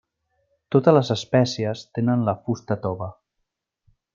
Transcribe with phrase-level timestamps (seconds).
[0.75, 3.11] Totes les espècies tenen la fusta tova.